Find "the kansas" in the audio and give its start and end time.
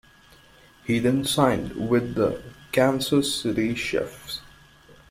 2.15-3.35